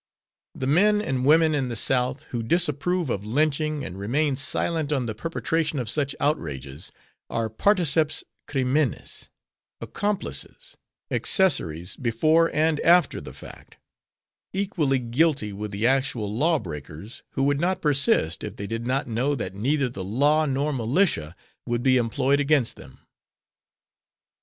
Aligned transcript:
The 0.55 0.65
men 0.65 0.99
and 0.99 1.25
women 1.27 1.53
in 1.53 1.69
the 1.69 1.75
South 1.75 2.23
who 2.31 2.41
disapprove 2.41 3.11
of 3.11 3.23
lynching 3.23 3.85
and 3.85 3.99
remain 3.99 4.35
silent 4.35 4.91
on 4.91 5.05
the 5.05 5.13
perpetration 5.13 5.77
of 5.77 5.91
such 5.91 6.15
outrages, 6.19 6.91
are 7.29 7.51
particeps 7.51 8.23
criminis, 8.47 9.29
accomplices, 9.79 10.75
accessories 11.11 11.95
before 11.95 12.49
and 12.51 12.79
after 12.79 13.21
the 13.21 13.31
fact, 13.31 13.77
equally 14.53 14.97
guilty 14.97 15.53
with 15.53 15.69
the 15.69 15.85
actual 15.85 16.35
lawbreakers 16.35 17.21
who 17.33 17.43
would 17.43 17.59
not 17.59 17.79
persist 17.79 18.43
if 18.43 18.55
they 18.55 18.65
did 18.65 18.87
not 18.87 19.05
know 19.05 19.35
that 19.35 19.53
neither 19.53 19.87
the 19.87 20.03
law 20.03 20.47
nor 20.47 20.73
militia 20.73 21.35
would 21.67 21.83
be 21.83 21.97
employed 21.97 22.39
against 22.39 22.75
them. 22.75 23.01